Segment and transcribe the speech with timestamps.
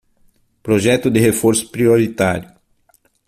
[0.63, 2.51] Projeto de reforço prioritário